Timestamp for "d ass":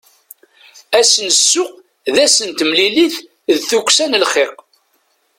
2.15-2.37